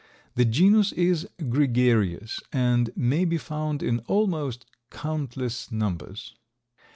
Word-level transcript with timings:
The 0.33 0.45
genus 0.45 0.91
is 0.93 1.27
gregarious 1.47 2.39
and 2.51 2.89
may 2.95 3.23
be 3.23 3.37
found 3.37 3.83
in 3.83 3.99
almost 4.07 4.65
countless 4.89 5.71
numbers. 5.71 6.33